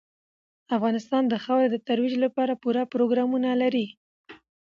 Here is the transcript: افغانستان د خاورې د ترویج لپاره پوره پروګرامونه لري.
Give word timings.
افغانستان 0.75 1.23
د 1.27 1.33
خاورې 1.43 1.67
د 1.71 1.77
ترویج 1.87 2.13
لپاره 2.25 2.59
پوره 2.61 2.83
پروګرامونه 2.93 3.49
لري. 3.61 3.87